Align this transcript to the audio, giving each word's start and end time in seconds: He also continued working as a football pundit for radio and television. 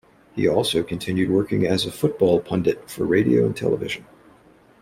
He 0.35 0.47
also 0.47 0.81
continued 0.81 1.29
working 1.29 1.63
as 1.67 1.85
a 1.85 1.91
football 1.91 2.39
pundit 2.39 2.89
for 2.89 3.05
radio 3.05 3.45
and 3.45 3.55
television. 3.55 4.03